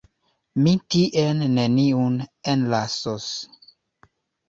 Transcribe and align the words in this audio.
Mi 0.67 0.73
tien 0.95 1.45
neniun 1.59 2.19
enlasos. 2.57 3.33